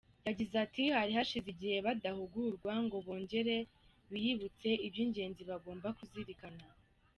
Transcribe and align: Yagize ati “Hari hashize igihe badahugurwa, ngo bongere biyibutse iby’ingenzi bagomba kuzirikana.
Yagize 0.27 0.55
ati 0.65 0.83
“Hari 0.95 1.11
hashize 1.17 1.47
igihe 1.53 1.77
badahugurwa, 1.85 2.71
ngo 2.85 2.97
bongere 3.05 3.55
biyibutse 4.11 4.69
iby’ingenzi 4.87 5.41
bagomba 5.49 5.87
kuzirikana. 5.97 6.65